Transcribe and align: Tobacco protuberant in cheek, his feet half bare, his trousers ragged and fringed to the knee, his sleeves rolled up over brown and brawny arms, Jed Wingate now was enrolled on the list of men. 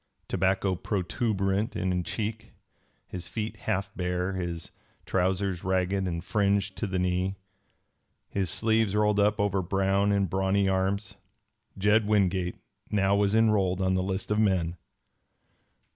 Tobacco 0.27 0.73
protuberant 0.73 1.75
in 1.75 2.03
cheek, 2.03 2.53
his 3.07 3.27
feet 3.27 3.55
half 3.55 3.93
bare, 3.95 4.33
his 4.33 4.71
trousers 5.05 5.63
ragged 5.63 6.07
and 6.07 6.23
fringed 6.23 6.75
to 6.77 6.87
the 6.87 6.97
knee, 6.97 7.35
his 8.27 8.49
sleeves 8.49 8.95
rolled 8.95 9.19
up 9.19 9.39
over 9.39 9.61
brown 9.61 10.11
and 10.11 10.27
brawny 10.27 10.67
arms, 10.67 11.17
Jed 11.77 12.07
Wingate 12.07 12.57
now 12.89 13.15
was 13.15 13.35
enrolled 13.35 13.79
on 13.79 13.93
the 13.93 14.01
list 14.01 14.31
of 14.31 14.39
men. 14.39 14.75